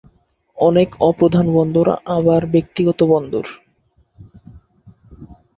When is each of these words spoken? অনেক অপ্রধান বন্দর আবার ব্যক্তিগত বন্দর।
অনেক 0.57 0.89
অপ্রধান 1.01 1.45
বন্দর 1.57 1.85
আবার 2.17 2.41
ব্যক্তিগত 2.53 2.99
বন্দর। 3.13 3.45